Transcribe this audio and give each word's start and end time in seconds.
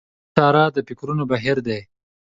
دا 0.03 0.07
چاره 0.35 0.63
د 0.75 0.77
فکرونو 0.87 1.23
بهير 1.31 1.57
دی. 1.67 1.79